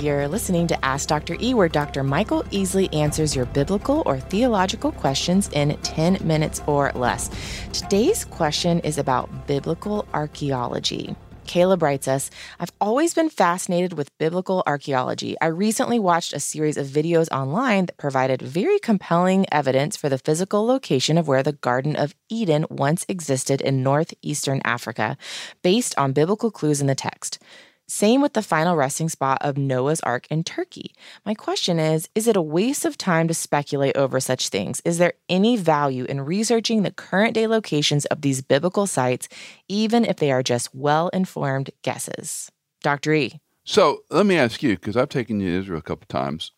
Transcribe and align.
You're 0.00 0.28
listening 0.28 0.68
to 0.68 0.84
Ask 0.84 1.08
Dr. 1.08 1.36
E, 1.40 1.54
where 1.54 1.68
Dr. 1.68 2.04
Michael 2.04 2.44
Easley 2.44 2.94
answers 2.94 3.34
your 3.34 3.46
biblical 3.46 4.04
or 4.06 4.20
theological 4.20 4.92
questions 4.92 5.50
in 5.52 5.76
10 5.78 6.18
minutes 6.22 6.62
or 6.68 6.92
less. 6.94 7.30
Today's 7.72 8.24
question 8.24 8.78
is 8.80 8.96
about 8.96 9.48
biblical 9.48 10.06
archaeology. 10.14 11.16
Caleb 11.48 11.82
writes 11.82 12.06
us 12.06 12.30
I've 12.60 12.70
always 12.80 13.12
been 13.12 13.28
fascinated 13.28 13.94
with 13.94 14.16
biblical 14.18 14.62
archaeology. 14.68 15.34
I 15.40 15.46
recently 15.46 15.98
watched 15.98 16.32
a 16.32 16.38
series 16.38 16.76
of 16.76 16.86
videos 16.86 17.28
online 17.32 17.86
that 17.86 17.96
provided 17.96 18.40
very 18.40 18.78
compelling 18.78 19.46
evidence 19.50 19.96
for 19.96 20.08
the 20.08 20.18
physical 20.18 20.64
location 20.64 21.18
of 21.18 21.26
where 21.26 21.42
the 21.42 21.54
Garden 21.54 21.96
of 21.96 22.14
Eden 22.28 22.66
once 22.70 23.04
existed 23.08 23.60
in 23.60 23.82
northeastern 23.82 24.60
Africa, 24.64 25.16
based 25.62 25.98
on 25.98 26.12
biblical 26.12 26.52
clues 26.52 26.80
in 26.80 26.86
the 26.86 26.94
text. 26.94 27.42
Same 27.90 28.20
with 28.20 28.34
the 28.34 28.42
final 28.42 28.76
resting 28.76 29.08
spot 29.08 29.38
of 29.40 29.56
Noah's 29.56 30.00
Ark 30.00 30.26
in 30.30 30.44
Turkey. 30.44 30.94
My 31.24 31.32
question 31.32 31.78
is 31.78 32.10
Is 32.14 32.28
it 32.28 32.36
a 32.36 32.42
waste 32.42 32.84
of 32.84 32.98
time 32.98 33.26
to 33.28 33.34
speculate 33.34 33.96
over 33.96 34.20
such 34.20 34.50
things? 34.50 34.82
Is 34.84 34.98
there 34.98 35.14
any 35.30 35.56
value 35.56 36.04
in 36.04 36.20
researching 36.20 36.82
the 36.82 36.90
current 36.90 37.32
day 37.32 37.46
locations 37.46 38.04
of 38.06 38.20
these 38.20 38.42
biblical 38.42 38.86
sites, 38.86 39.26
even 39.68 40.04
if 40.04 40.16
they 40.16 40.30
are 40.30 40.42
just 40.42 40.74
well 40.74 41.08
informed 41.14 41.70
guesses? 41.82 42.52
Dr. 42.82 43.14
E. 43.14 43.40
So 43.64 44.00
let 44.10 44.26
me 44.26 44.36
ask 44.36 44.62
you, 44.62 44.74
because 44.76 44.96
I've 44.96 45.08
taken 45.08 45.40
you 45.40 45.50
to 45.50 45.58
Israel 45.58 45.78
a 45.78 45.82
couple 45.82 46.06
times. 46.08 46.52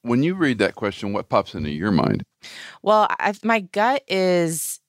When 0.00 0.22
you 0.22 0.34
read 0.34 0.58
that 0.58 0.74
question, 0.74 1.12
what 1.12 1.28
pops 1.28 1.54
into 1.54 1.70
your 1.70 1.92
mind? 1.92 2.24
Well, 2.82 3.08
I've, 3.20 3.44
my 3.44 3.60
gut 3.60 4.02
is 4.08 4.80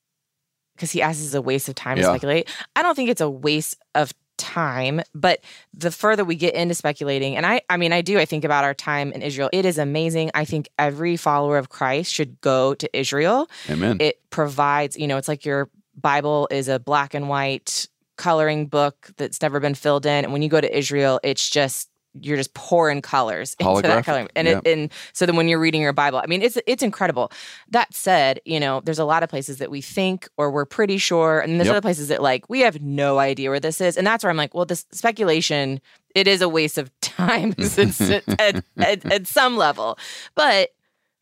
because 0.74 0.90
he 0.90 1.02
asks 1.02 1.22
is 1.22 1.34
a 1.34 1.42
waste 1.42 1.68
of 1.68 1.74
time 1.74 1.98
yeah. 1.98 2.04
to 2.04 2.08
speculate. 2.08 2.48
I 2.74 2.82
don't 2.82 2.94
think 2.94 3.10
it's 3.10 3.20
a 3.20 3.30
waste 3.30 3.76
of 3.94 4.12
time 4.54 5.00
but 5.14 5.40
the 5.72 5.90
further 5.90 6.24
we 6.24 6.36
get 6.36 6.54
into 6.54 6.74
speculating 6.74 7.36
and 7.36 7.44
i 7.44 7.60
i 7.68 7.76
mean 7.76 7.92
i 7.92 8.00
do 8.00 8.18
i 8.20 8.24
think 8.24 8.44
about 8.44 8.62
our 8.62 8.74
time 8.74 9.10
in 9.12 9.20
israel. 9.20 9.50
It 9.52 9.64
is 9.64 9.78
amazing. 9.78 10.30
I 10.34 10.44
think 10.44 10.68
every 10.78 11.16
follower 11.16 11.58
of 11.58 11.68
christ 11.68 12.12
should 12.12 12.40
go 12.40 12.74
to 12.74 12.88
israel. 12.96 13.48
Amen. 13.68 13.96
It 14.00 14.20
provides 14.30 14.96
you 14.96 15.08
know 15.08 15.16
it's 15.16 15.28
like 15.28 15.44
your 15.44 15.70
bible 16.00 16.46
is 16.50 16.68
a 16.68 16.78
black 16.78 17.14
and 17.14 17.28
white 17.28 17.88
coloring 18.16 18.66
book 18.66 19.10
that's 19.16 19.42
never 19.42 19.58
been 19.58 19.74
filled 19.74 20.06
in. 20.06 20.24
And 20.24 20.32
when 20.32 20.42
you 20.42 20.48
go 20.48 20.60
to 20.60 20.78
israel 20.78 21.18
it's 21.24 21.50
just 21.50 21.88
you're 22.20 22.36
just 22.36 22.54
pouring 22.54 23.02
colors 23.02 23.56
into 23.60 23.82
that 23.82 24.04
color. 24.04 24.28
And 24.36 24.48
it, 24.48 24.66
and 24.66 24.92
so 25.12 25.26
then 25.26 25.36
when 25.36 25.48
you're 25.48 25.58
reading 25.58 25.82
your 25.82 25.92
Bible, 25.92 26.20
I 26.22 26.26
mean, 26.26 26.42
it's 26.42 26.58
it's 26.66 26.82
incredible. 26.82 27.32
That 27.70 27.94
said, 27.94 28.40
you 28.44 28.60
know, 28.60 28.80
there's 28.84 28.98
a 28.98 29.04
lot 29.04 29.22
of 29.22 29.28
places 29.28 29.58
that 29.58 29.70
we 29.70 29.80
think 29.80 30.28
or 30.36 30.50
we're 30.50 30.64
pretty 30.64 30.98
sure, 30.98 31.40
and 31.40 31.54
there's 31.54 31.66
yep. 31.66 31.76
other 31.76 31.82
places 31.82 32.08
that 32.08 32.22
like 32.22 32.48
we 32.48 32.60
have 32.60 32.80
no 32.80 33.18
idea 33.18 33.50
where 33.50 33.60
this 33.60 33.80
is, 33.80 33.96
and 33.96 34.06
that's 34.06 34.24
where 34.24 34.30
I'm 34.30 34.36
like, 34.36 34.54
well, 34.54 34.64
this 34.64 34.86
speculation, 34.92 35.80
it 36.14 36.28
is 36.28 36.40
a 36.40 36.48
waste 36.48 36.78
of 36.78 36.90
time 37.00 37.54
at, 37.58 38.64
at, 38.78 39.04
at 39.04 39.26
some 39.26 39.56
level, 39.56 39.98
but. 40.34 40.70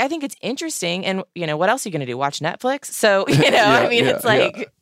I 0.01 0.09
think 0.09 0.25
it's 0.25 0.35
interesting, 0.43 1.07
and 1.07 1.23
you 1.33 1.47
know 1.47 1.57
what 1.57 1.69
else 1.69 1.87
are 1.87 1.89
you 1.89 1.93
going 1.93 2.01
to 2.01 2.07
do? 2.07 2.19
Watch 2.19 2.41
Netflix? 2.41 2.87
So 2.87 3.25
you 3.29 3.39
know, 3.39 3.57
yeah, 3.57 3.83
I 3.85 3.89
mean, 3.89 4.05
yeah, 4.05 4.17
it's 4.17 4.25
like. 4.25 4.73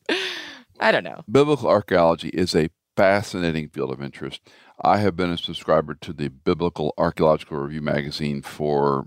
I 0.81 0.93
don't 0.93 1.05
know. 1.05 1.23
Biblical 1.31 1.69
archaeology 1.69 2.31
is 2.31 2.55
a 2.57 2.71
fascinating 2.97 3.69
field 3.69 3.91
of 3.91 4.03
interest. 4.03 4.41
I 4.83 4.99
have 4.99 5.17
been 5.17 5.31
a 5.31 5.39
subscriber 5.39 5.95
to 5.95 6.13
the 6.13 6.29
Biblical 6.29 6.95
Archaeological 6.97 7.59
Review 7.59 7.83
magazine 7.83 8.43
for 8.43 9.07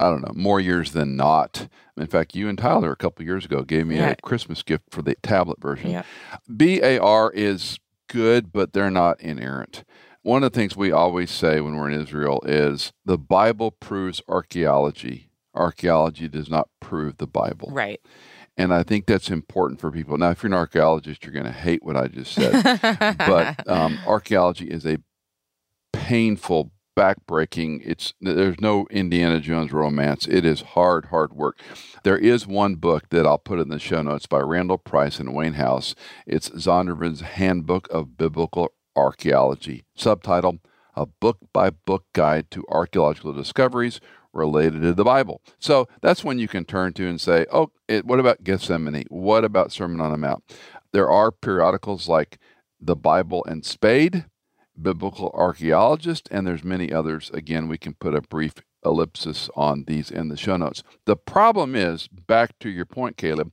I 0.00 0.04
don't 0.04 0.22
know 0.22 0.32
more 0.34 0.60
years 0.60 0.92
than 0.92 1.14
not. 1.14 1.68
In 1.96 2.06
fact, 2.06 2.34
you 2.34 2.48
and 2.48 2.56
Tyler 2.56 2.90
a 2.90 2.96
couple 2.96 3.24
years 3.24 3.44
ago 3.44 3.62
gave 3.62 3.86
me 3.86 3.98
a 3.98 4.16
Christmas 4.16 4.62
gift 4.62 4.84
for 4.90 5.02
the 5.02 5.14
tablet 5.22 5.60
version. 5.60 5.90
Yeah. 5.90 6.04
BAR 6.48 7.30
is 7.32 7.78
good, 8.08 8.50
but 8.50 8.72
they're 8.72 8.90
not 8.90 9.20
inerrant. 9.20 9.84
One 10.22 10.42
of 10.42 10.52
the 10.52 10.58
things 10.58 10.76
we 10.76 10.90
always 10.90 11.30
say 11.30 11.60
when 11.60 11.76
we're 11.76 11.90
in 11.90 12.00
Israel 12.00 12.42
is 12.46 12.92
the 13.04 13.18
Bible 13.18 13.70
proves 13.70 14.22
archaeology. 14.28 15.30
Archaeology 15.54 16.28
does 16.28 16.48
not 16.48 16.68
prove 16.80 17.18
the 17.18 17.26
Bible. 17.26 17.70
Right. 17.70 18.00
And 18.56 18.74
I 18.74 18.82
think 18.82 19.06
that's 19.06 19.30
important 19.30 19.80
for 19.80 19.90
people. 19.90 20.18
Now, 20.18 20.30
if 20.30 20.42
you're 20.42 20.48
an 20.48 20.54
archaeologist, 20.54 21.24
you're 21.24 21.32
going 21.32 21.46
to 21.46 21.52
hate 21.52 21.82
what 21.82 21.96
I 21.96 22.08
just 22.08 22.32
said. 22.32 23.16
but 23.18 23.68
um, 23.68 23.98
archaeology 24.06 24.66
is 24.66 24.84
a 24.84 24.98
painful, 25.92 26.72
backbreaking. 26.96 27.80
It's 27.84 28.12
there's 28.20 28.60
no 28.60 28.86
Indiana 28.90 29.40
Jones 29.40 29.72
romance. 29.72 30.26
It 30.26 30.44
is 30.44 30.60
hard, 30.60 31.06
hard 31.06 31.32
work. 31.32 31.58
There 32.02 32.18
is 32.18 32.46
one 32.46 32.74
book 32.74 33.08
that 33.10 33.26
I'll 33.26 33.38
put 33.38 33.60
in 33.60 33.68
the 33.68 33.78
show 33.78 34.02
notes 34.02 34.26
by 34.26 34.40
Randall 34.40 34.78
Price 34.78 35.18
and 35.18 35.34
Wayne 35.34 35.54
House. 35.54 35.94
It's 36.26 36.50
Zondervan's 36.50 37.22
Handbook 37.22 37.88
of 37.90 38.18
Biblical 38.18 38.72
Archaeology, 38.94 39.84
subtitle: 39.94 40.58
A 40.94 41.06
Book 41.06 41.38
by 41.52 41.70
Book 41.70 42.04
Guide 42.12 42.50
to 42.50 42.66
Archaeological 42.68 43.32
Discoveries 43.32 44.00
related 44.32 44.82
to 44.82 44.92
the 44.92 45.04
Bible. 45.04 45.40
So 45.58 45.88
that's 46.00 46.24
when 46.24 46.38
you 46.38 46.48
can 46.48 46.64
turn 46.64 46.92
to 46.94 47.08
and 47.08 47.20
say, 47.20 47.46
oh, 47.52 47.70
it, 47.88 48.04
what 48.04 48.20
about 48.20 48.44
Gethsemane? 48.44 49.04
What 49.08 49.44
about 49.44 49.72
Sermon 49.72 50.00
on 50.00 50.12
the 50.12 50.18
Mount? 50.18 50.44
There 50.92 51.10
are 51.10 51.30
periodicals 51.30 52.08
like 52.08 52.38
The 52.80 52.96
Bible 52.96 53.44
and 53.44 53.64
Spade, 53.64 54.26
Biblical 54.80 55.30
Archaeologist, 55.34 56.28
and 56.30 56.46
there's 56.46 56.64
many 56.64 56.92
others. 56.92 57.30
Again, 57.34 57.68
we 57.68 57.78
can 57.78 57.94
put 57.94 58.14
a 58.14 58.22
brief 58.22 58.54
ellipsis 58.84 59.50
on 59.54 59.84
these 59.86 60.10
in 60.10 60.28
the 60.28 60.36
show 60.36 60.56
notes. 60.56 60.82
The 61.04 61.16
problem 61.16 61.74
is, 61.74 62.08
back 62.08 62.58
to 62.60 62.70
your 62.70 62.86
point, 62.86 63.16
Caleb, 63.16 63.52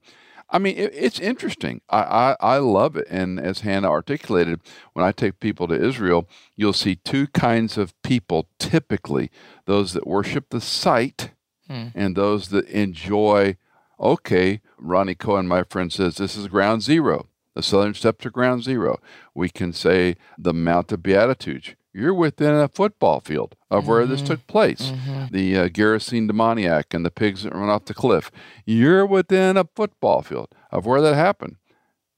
I 0.49 0.59
mean, 0.59 0.77
it, 0.77 0.91
it's 0.93 1.19
interesting. 1.19 1.81
I, 1.89 1.99
I, 1.99 2.35
I 2.39 2.57
love 2.57 2.95
it. 2.95 3.07
And 3.09 3.39
as 3.39 3.61
Hannah 3.61 3.89
articulated, 3.89 4.61
when 4.93 5.05
I 5.05 5.11
take 5.11 5.39
people 5.39 5.67
to 5.67 5.73
Israel, 5.73 6.27
you'll 6.55 6.73
see 6.73 6.95
two 6.95 7.27
kinds 7.27 7.77
of 7.77 7.99
people 8.01 8.47
typically 8.59 9.29
those 9.65 9.93
that 9.93 10.07
worship 10.07 10.49
the 10.49 10.61
site 10.61 11.31
hmm. 11.67 11.87
and 11.93 12.15
those 12.15 12.49
that 12.49 12.67
enjoy, 12.69 13.57
okay, 13.99 14.61
Ronnie 14.77 15.15
Cohen, 15.15 15.47
my 15.47 15.63
friend, 15.63 15.91
says 15.91 16.15
this 16.15 16.37
is 16.37 16.47
ground 16.47 16.83
zero. 16.83 17.27
The 17.55 17.63
southern 17.63 17.95
steps 17.95 18.25
are 18.25 18.29
ground 18.29 18.63
zero. 18.63 18.99
We 19.33 19.49
can 19.49 19.73
say 19.73 20.15
the 20.37 20.53
Mount 20.53 20.91
of 20.91 21.01
Beatitudes 21.01 21.75
you're 21.97 22.13
within 22.13 22.53
a 22.53 22.67
football 22.67 23.19
field 23.19 23.55
of 23.71 23.81
mm-hmm. 23.81 23.91
where 23.91 24.05
this 24.05 24.19
mm-hmm. 24.19 24.27
took 24.27 24.47
place. 24.47 24.91
Mm-hmm. 24.91 25.25
The 25.31 25.57
uh, 25.57 25.67
Gerasene 25.69 26.27
demoniac 26.27 26.93
and 26.93 27.03
the 27.03 27.11
pigs 27.11 27.43
that 27.43 27.55
run 27.55 27.69
off 27.69 27.85
the 27.85 27.95
cliff. 27.95 28.29
You're 28.65 29.05
within 29.05 29.57
a 29.57 29.67
football 29.75 30.21
field 30.21 30.49
of 30.71 30.85
where 30.85 31.01
that 31.01 31.15
happened. 31.15 31.55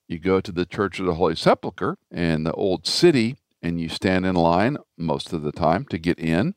You 0.08 0.20
go 0.20 0.42
to 0.42 0.52
the 0.52 0.66
Church 0.66 1.00
of 1.00 1.06
the 1.06 1.14
Holy 1.14 1.36
Sepulchre 1.36 1.98
in 2.12 2.44
the 2.44 2.52
old 2.54 2.86
city 2.86 3.38
and 3.62 3.80
you 3.80 3.88
stand 3.88 4.26
in 4.26 4.36
line 4.36 4.78
most 4.98 5.32
of 5.32 5.44
the 5.44 5.52
time 5.52 5.86
to 5.86 5.98
get 5.98 6.20
in. 6.20 6.56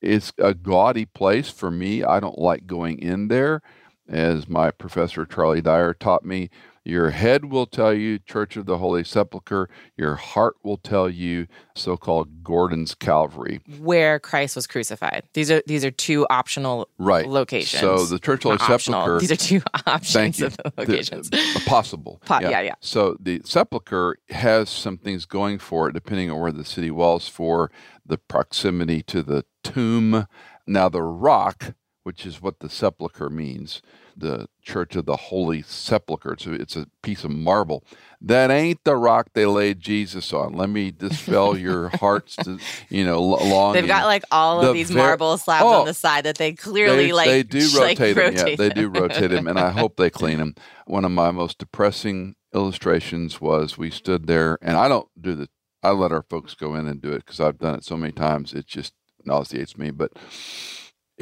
It's 0.00 0.32
a 0.38 0.52
gaudy 0.52 1.06
place 1.06 1.50
for 1.50 1.70
me. 1.70 2.02
I 2.02 2.18
don't 2.18 2.38
like 2.38 2.66
going 2.66 2.98
in 2.98 3.28
there. 3.28 3.62
As 4.08 4.48
my 4.48 4.70
professor 4.70 5.24
Charlie 5.24 5.62
Dyer 5.62 5.94
taught 5.94 6.24
me, 6.24 6.50
your 6.84 7.10
head 7.10 7.46
will 7.46 7.64
tell 7.64 7.94
you 7.94 8.18
Church 8.18 8.58
of 8.58 8.66
the 8.66 8.76
Holy 8.76 9.04
Sepulchre. 9.04 9.70
Your 9.96 10.16
heart 10.16 10.56
will 10.62 10.76
tell 10.76 11.08
you 11.08 11.46
so-called 11.74 12.44
Gordon's 12.44 12.94
Calvary, 12.94 13.62
where 13.78 14.20
Christ 14.20 14.54
was 14.54 14.66
crucified. 14.66 15.24
These 15.32 15.50
are 15.50 15.62
these 15.66 15.82
are 15.82 15.90
two 15.90 16.26
optional 16.28 16.90
right. 16.98 17.26
locations. 17.26 17.80
So 17.80 18.04
the 18.04 18.18
Church 18.18 18.44
of 18.44 18.58
the 18.58 18.64
Holy 18.64 18.78
Sepulchre. 18.78 19.18
These 19.18 19.32
are 19.32 19.36
two 19.36 19.62
options 19.86 20.42
of 20.42 20.58
the 20.58 20.72
locations. 20.76 21.30
The, 21.30 21.62
possible. 21.64 22.20
Po- 22.26 22.40
yeah. 22.40 22.50
yeah, 22.50 22.60
yeah. 22.60 22.74
So 22.80 23.16
the 23.18 23.40
sepulchre 23.46 24.18
has 24.28 24.68
some 24.68 24.98
things 24.98 25.24
going 25.24 25.58
for 25.58 25.88
it, 25.88 25.94
depending 25.94 26.30
on 26.30 26.38
where 26.38 26.52
the 26.52 26.66
city 26.66 26.90
was 26.90 27.28
for 27.28 27.70
the 28.04 28.18
proximity 28.18 29.02
to 29.04 29.22
the 29.22 29.46
tomb. 29.62 30.26
Now 30.66 30.90
the 30.90 31.02
rock, 31.02 31.74
which 32.04 32.24
is 32.24 32.40
what 32.40 32.60
the 32.60 32.68
sepulchre 32.68 33.28
means 33.28 33.82
the 34.16 34.48
Church 34.62 34.96
of 34.96 35.06
the 35.06 35.16
Holy 35.16 35.62
Sepulchre. 35.62 36.34
It's 36.34 36.46
a, 36.46 36.52
it's 36.52 36.76
a 36.76 36.86
piece 37.02 37.24
of 37.24 37.30
marble. 37.30 37.84
That 38.20 38.50
ain't 38.50 38.84
the 38.84 38.96
rock 38.96 39.30
they 39.34 39.46
laid 39.46 39.80
Jesus 39.80 40.32
on. 40.32 40.52
Let 40.52 40.70
me 40.70 40.90
dispel 40.90 41.56
your 41.58 41.88
hearts, 41.88 42.36
to, 42.36 42.58
you 42.88 43.04
know, 43.04 43.22
long. 43.22 43.72
They've 43.72 43.86
got 43.86 44.06
like 44.06 44.24
all 44.30 44.62
of 44.62 44.74
these 44.74 44.90
ver- 44.90 44.98
marble 44.98 45.36
slabs 45.38 45.64
oh, 45.64 45.80
on 45.80 45.86
the 45.86 45.94
side 45.94 46.24
that 46.24 46.38
they 46.38 46.52
clearly 46.52 47.06
they, 47.06 47.12
like. 47.12 47.28
They 47.34 47.42
do 47.42 47.68
rotate 47.78 47.98
like, 47.98 47.98
them. 47.98 48.16
Rotate 48.16 48.48
yeah, 48.48 48.56
they 48.56 48.68
do 48.68 48.88
rotate 48.88 49.30
them, 49.30 49.48
and 49.48 49.58
I 49.58 49.70
hope 49.70 49.96
they 49.96 50.10
clean 50.10 50.38
them. 50.38 50.54
One 50.86 51.04
of 51.04 51.10
my 51.10 51.30
most 51.30 51.58
depressing 51.58 52.36
illustrations 52.54 53.40
was 53.40 53.76
we 53.76 53.90
stood 53.90 54.26
there, 54.26 54.58
and 54.62 54.76
I 54.76 54.88
don't 54.88 55.08
do 55.20 55.34
the. 55.34 55.48
I 55.82 55.90
let 55.90 56.12
our 56.12 56.22
folks 56.22 56.54
go 56.54 56.74
in 56.76 56.86
and 56.86 57.02
do 57.02 57.12
it 57.12 57.24
because 57.26 57.40
I've 57.40 57.58
done 57.58 57.74
it 57.74 57.84
so 57.84 57.96
many 57.96 58.12
times. 58.12 58.54
It 58.54 58.66
just 58.66 58.94
nauseates 59.24 59.76
me, 59.76 59.90
but 59.90 60.12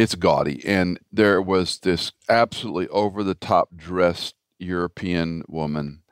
it's 0.02 0.14
gaudy. 0.14 0.64
And 0.66 0.98
there 1.12 1.40
was 1.40 1.78
this 1.80 2.12
absolutely 2.28 2.88
over 2.88 3.22
the 3.22 3.34
top 3.34 3.76
dressed 3.76 4.34
European 4.58 5.42
woman. 5.48 6.02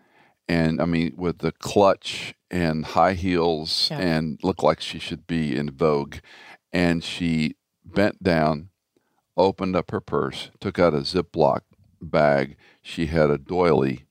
And 0.49 0.81
I 0.81 0.85
mean, 0.87 1.15
with 1.17 1.39
the 1.39 1.53
clutch 1.53 2.35
and 2.51 2.85
high 2.85 3.13
heels 3.15 3.89
yeah. 3.91 3.99
and 3.99 4.41
looked 4.43 4.63
like 4.63 4.81
she 4.81 4.99
should 4.99 5.27
be 5.27 5.57
in 5.57 5.71
Vogue. 5.71 6.17
And 6.73 7.03
she 7.05 7.57
bent 7.85 8.23
down, 8.23 8.71
opened 9.37 9.77
up 9.77 9.91
her 9.91 10.01
purse, 10.01 10.51
took 10.61 10.79
out 10.79 10.95
a 10.95 10.99
Ziploc 10.99 11.61
bag. 12.01 12.57
She 12.83 13.07
had 13.07 13.31
a 13.31 13.39
doily 13.39 14.07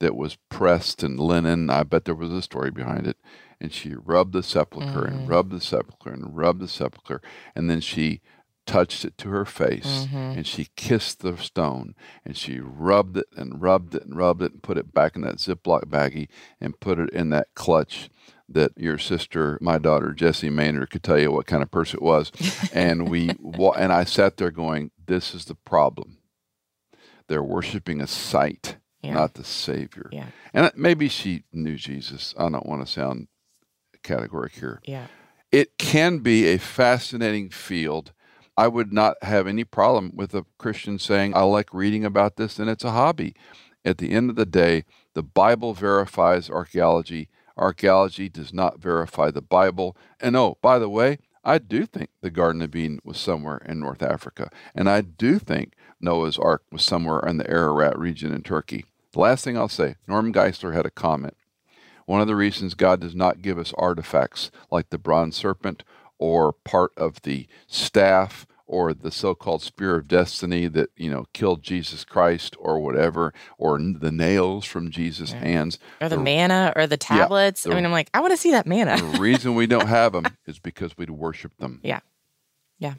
that 0.00 0.16
was 0.16 0.36
pressed 0.48 1.02
in 1.04 1.16
linen. 1.16 1.70
I 1.70 1.82
bet 1.84 2.04
there 2.04 2.14
was 2.14 2.32
a 2.32 2.42
story 2.42 2.70
behind 2.70 3.06
it. 3.06 3.16
and 3.60 3.72
she 3.72 3.94
rubbed 3.94 4.32
the 4.32 4.42
sepulcher 4.42 5.02
Mm-hmm. 5.06 5.18
and 5.20 5.28
rubbed 5.28 5.52
the 5.52 5.60
sepulcher 5.60 6.10
and 6.12 6.36
rubbed 6.36 6.60
the 6.60 6.68
sepulcher. 6.68 7.20
And 7.54 7.70
then 7.70 7.80
she 7.80 8.20
touched 8.66 9.04
it 9.04 9.16
to 9.18 9.28
her 9.28 9.44
face 9.44 10.06
Mm-hmm. 10.06 10.16
and 10.16 10.46
she 10.46 10.68
kissed 10.76 11.20
the 11.20 11.36
stone 11.36 11.94
and 12.24 12.36
she 12.36 12.60
rubbed 12.60 13.16
it 13.18 13.26
and 13.36 13.60
rubbed 13.60 13.94
it 13.94 14.04
and 14.04 14.16
rubbed 14.16 14.42
it 14.42 14.52
and 14.52 14.62
put 14.62 14.78
it 14.78 14.92
back 14.94 15.16
in 15.16 15.22
that 15.22 15.36
Ziploc 15.36 15.84
baggie 15.84 16.28
and 16.60 16.78
put 16.80 16.98
it 16.98 17.10
in 17.10 17.28
that 17.30 17.48
clutch 17.54 18.08
that 18.48 18.72
your 18.76 18.98
sister, 18.98 19.58
my 19.60 19.78
daughter 19.78 20.12
Jessie 20.12 20.50
Maynard, 20.50 20.90
could 20.90 21.02
tell 21.02 21.18
you 21.18 21.30
what 21.32 21.46
kind 21.46 21.62
of 21.62 21.70
purse 21.70 21.94
it 21.94 22.02
was. 22.02 22.30
and 22.72 23.08
we 23.08 23.30
and 23.76 23.92
I 23.92 24.04
sat 24.04 24.36
there 24.36 24.50
going, 24.50 24.90
"This 25.06 25.34
is 25.34 25.46
the 25.46 25.54
problem. 25.54 26.18
They're 27.28 27.42
worshiping 27.42 28.00
a 28.02 28.06
sight, 28.06 28.76
Yeah. 29.02 29.14
not 29.14 29.34
the 29.34 29.44
Savior." 29.44 30.08
Yeah. 30.12 30.26
And 30.52 30.70
maybe 30.76 31.08
she 31.08 31.44
knew 31.52 31.76
Jesus. 31.76 32.34
I 32.38 32.48
don't 32.50 32.66
want 32.66 32.84
to 32.86 32.90
sound 32.92 33.28
categoric 34.02 34.52
here. 34.52 34.80
Yeah. 34.84 35.06
It 35.50 35.78
can 35.78 36.18
be 36.18 36.46
a 36.48 36.58
fascinating 36.58 37.48
field. 37.50 38.12
I 38.56 38.68
would 38.68 38.92
not 38.92 39.16
have 39.22 39.46
any 39.46 39.64
problem 39.64 40.12
with 40.14 40.34
a 40.34 40.46
Christian 40.58 40.98
saying, 40.98 41.34
I 41.34 41.42
like 41.42 41.74
reading 41.74 42.04
about 42.04 42.36
this 42.36 42.58
and 42.58 42.70
it's 42.70 42.84
a 42.84 42.92
hobby. 42.92 43.34
At 43.84 43.98
the 43.98 44.12
end 44.12 44.30
of 44.30 44.36
the 44.36 44.46
day, 44.46 44.84
the 45.14 45.22
Bible 45.22 45.74
verifies 45.74 46.48
archaeology. 46.48 47.28
Archaeology 47.56 48.28
does 48.28 48.52
not 48.52 48.80
verify 48.80 49.30
the 49.30 49.42
Bible. 49.42 49.96
And 50.20 50.36
oh, 50.36 50.58
by 50.62 50.78
the 50.78 50.88
way, 50.88 51.18
I 51.44 51.58
do 51.58 51.84
think 51.84 52.10
the 52.22 52.30
Garden 52.30 52.62
of 52.62 52.74
Eden 52.74 53.00
was 53.04 53.18
somewhere 53.18 53.58
in 53.58 53.80
North 53.80 54.02
Africa. 54.02 54.50
And 54.74 54.88
I 54.88 55.02
do 55.02 55.38
think 55.38 55.74
Noah's 56.00 56.38
Ark 56.38 56.62
was 56.72 56.82
somewhere 56.82 57.20
in 57.20 57.36
the 57.36 57.50
Ararat 57.50 57.98
region 57.98 58.32
in 58.32 58.42
Turkey. 58.42 58.86
The 59.12 59.20
last 59.20 59.44
thing 59.44 59.56
I'll 59.56 59.68
say 59.68 59.96
Norm 60.08 60.32
Geisler 60.32 60.74
had 60.74 60.86
a 60.86 60.90
comment. 60.90 61.36
One 62.06 62.20
of 62.20 62.26
the 62.26 62.36
reasons 62.36 62.74
God 62.74 63.00
does 63.00 63.14
not 63.14 63.42
give 63.42 63.58
us 63.58 63.72
artifacts 63.78 64.50
like 64.70 64.90
the 64.90 64.98
bronze 64.98 65.36
serpent 65.36 65.84
or 66.18 66.52
part 66.52 66.92
of 66.96 67.22
the 67.22 67.46
staff 67.66 68.46
or 68.66 68.94
the 68.94 69.10
so-called 69.10 69.62
spear 69.62 69.96
of 69.96 70.08
destiny 70.08 70.66
that 70.68 70.88
you 70.96 71.10
know 71.10 71.26
killed 71.32 71.62
Jesus 71.62 72.04
Christ 72.04 72.56
or 72.58 72.80
whatever 72.80 73.32
or 73.58 73.78
the 73.78 74.10
nails 74.12 74.64
from 74.64 74.90
Jesus' 74.90 75.32
hands. 75.32 75.78
Or 76.00 76.08
the 76.08 76.18
manna 76.18 76.72
or 76.74 76.86
the 76.86 76.96
tablets. 76.96 77.66
I 77.66 77.70
the- 77.70 77.76
mean, 77.76 77.84
I'm 77.84 77.92
like, 77.92 78.08
I 78.14 78.20
want 78.20 78.32
to 78.32 78.36
see 78.36 78.50
that 78.52 78.66
manna. 78.66 78.96
The 78.96 79.18
reason 79.20 79.54
we 79.54 79.66
don't 79.66 79.86
have 79.88 80.12
them 80.12 80.24
is 80.46 80.58
because 80.58 80.96
we'd 80.96 81.10
worship 81.10 81.56
them. 81.58 81.80
Yeah. 81.82 82.00
Yeah. 82.78 82.94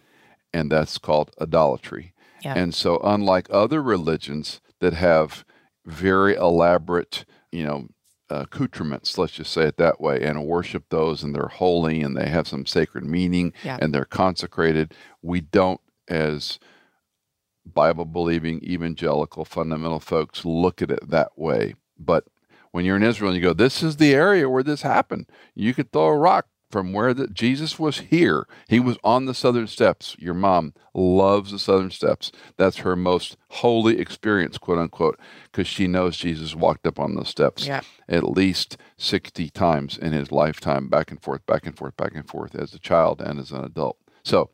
And 0.54 0.72
that's 0.72 0.98
called 0.98 1.32
idolatry. 1.42 2.14
Yeah. 2.44 2.54
And 2.56 2.74
so, 2.74 3.00
unlike 3.04 3.48
other 3.50 3.82
religions 3.82 4.62
that 4.80 4.94
have 4.94 5.44
very 5.86 6.36
elaborate, 6.36 7.26
you 7.52 7.66
know, 7.66 7.88
accoutrements, 8.30 9.18
let's 9.18 9.34
just 9.34 9.52
say 9.54 9.64
it 9.64 9.78
that 9.78 10.00
way, 10.02 10.22
and 10.22 10.46
worship 10.46 10.86
those 10.90 11.24
and 11.24 11.36
they're 11.36 11.48
holy 11.48 12.02
and 12.02 12.16
they 12.18 12.28
have 12.30 12.48
some 12.48 12.66
sacred 12.66 13.04
meaning 13.06 13.54
Yeah. 13.64 13.78
and 13.82 13.94
they're 13.94 14.06
consecrated, 14.06 14.94
we 15.22 15.42
don't, 15.42 15.82
as 16.08 16.60
Bible 17.66 18.06
believing 18.06 18.64
evangelical 18.64 19.46
fundamental 19.46 20.00
folks, 20.00 20.46
look 20.46 20.82
at 20.82 20.92
it 20.92 21.10
that 21.10 21.38
way. 21.38 21.76
But 21.98 22.26
when 22.72 22.86
you're 22.86 22.98
in 22.98 23.04
Israel 23.04 23.32
and 23.32 23.38
you 23.42 23.44
go, 23.48 23.54
this 23.54 23.82
is 23.82 23.98
the 23.98 24.14
area 24.14 24.50
where 24.50 24.64
this 24.64 24.82
happened, 24.82 25.28
you 25.56 25.74
could 25.74 25.92
throw 25.92 26.08
a 26.08 26.18
rock 26.18 26.48
from 26.76 26.92
where 26.92 27.14
the, 27.14 27.26
Jesus 27.28 27.80
was 27.80 28.00
here. 28.00 28.46
He 28.68 28.82
was 28.82 28.98
on 29.02 29.28
the 29.28 29.34
southern 29.34 29.68
steps. 29.68 30.14
Your 30.20 30.34
mom 30.34 30.74
loves 30.94 31.52
the 31.54 31.58
southern 31.58 31.90
steps. 31.90 32.34
That's 32.58 32.80
her 32.80 32.98
most 32.98 33.38
holy 33.48 33.98
experience, 33.98 34.58
quote 34.58 34.78
unquote, 34.80 35.18
because 35.50 35.68
she 35.68 35.88
knows 35.88 36.18
Jesus 36.18 36.54
walked 36.54 36.86
up 36.86 37.00
on 37.00 37.16
those 37.16 37.30
steps 37.30 37.66
Yeah. 37.66 37.80
at 38.10 38.26
least 38.30 38.76
60 38.98 39.50
times 39.52 39.98
in 39.98 40.12
his 40.12 40.34
lifetime, 40.34 40.90
back 40.90 41.12
and 41.12 41.22
forth, 41.22 41.46
back 41.46 41.66
and 41.66 41.78
forth, 41.78 41.96
back 41.96 42.14
and 42.14 42.28
forth, 42.28 42.54
as 42.56 42.74
a 42.74 42.80
child 42.80 43.22
and 43.22 43.40
as 43.40 43.54
an 43.54 43.64
adult. 43.64 43.96
So, 44.26 44.50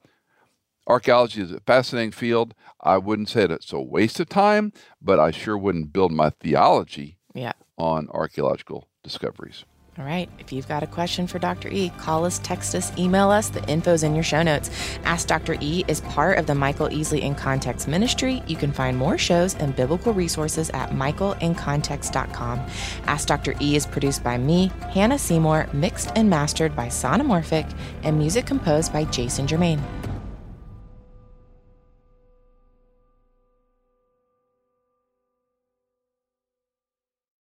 archaeology 0.87 1.41
is 1.41 1.51
a 1.51 1.59
fascinating 1.61 2.11
field. 2.11 2.53
I 2.81 2.99
wouldn't 2.99 3.29
say 3.29 3.47
that 3.47 3.51
it's 3.51 3.73
a 3.73 3.81
waste 3.81 4.19
of 4.19 4.29
time, 4.29 4.73
but 5.01 5.19
I 5.19 5.31
sure 5.31 5.57
wouldn't 5.57 5.91
build 5.91 6.11
my 6.11 6.29
theology 6.29 7.17
Yeah. 7.33 7.53
on 7.79 8.09
archaeological 8.11 8.87
discoveries. 9.03 9.65
All 9.99 10.05
right. 10.05 10.29
If 10.39 10.53
you've 10.53 10.69
got 10.69 10.83
a 10.83 10.87
question 10.87 11.27
for 11.27 11.37
Dr. 11.37 11.67
E, 11.67 11.91
call 11.97 12.23
us, 12.23 12.39
text 12.39 12.73
us, 12.75 12.97
email 12.97 13.29
us. 13.29 13.49
The 13.49 13.61
info's 13.69 14.03
in 14.03 14.15
your 14.15 14.23
show 14.23 14.41
notes. 14.41 14.71
Ask 15.03 15.27
Dr. 15.27 15.57
E 15.59 15.83
is 15.89 15.99
part 16.01 16.39
of 16.39 16.47
the 16.47 16.55
Michael 16.55 16.87
Easley 16.87 17.19
in 17.19 17.35
Context 17.35 17.89
ministry. 17.89 18.41
You 18.47 18.55
can 18.55 18.71
find 18.71 18.97
more 18.97 19.17
shows 19.17 19.53
and 19.55 19.75
biblical 19.75 20.13
resources 20.13 20.69
at 20.69 20.91
michaelincontext.com. 20.91 22.59
Ask 23.05 23.27
Dr. 23.27 23.53
E 23.59 23.75
is 23.75 23.85
produced 23.85 24.23
by 24.23 24.37
me, 24.37 24.71
Hannah 24.93 25.19
Seymour, 25.19 25.67
mixed 25.73 26.09
and 26.15 26.29
mastered 26.29 26.73
by 26.73 26.87
Sonomorphic, 26.87 27.69
and 28.03 28.17
music 28.17 28.45
composed 28.45 28.93
by 28.93 29.03
Jason 29.03 29.45
Germain. 29.45 29.83